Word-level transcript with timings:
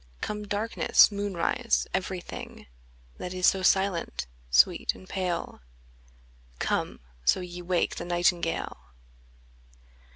Come 0.19 0.47
darkness, 0.47 1.11
moonrise, 1.11 1.85
every 1.93 2.21
thing 2.21 2.65
That 3.19 3.35
is 3.35 3.45
so 3.45 3.61
silent, 3.61 4.25
sweet, 4.49 4.95
and 4.95 5.07
pale: 5.07 5.61
Come, 6.57 7.01
so 7.23 7.39
ye 7.39 7.61
wake 7.61 7.97
the 7.97 8.05
nightingale. 8.05 8.77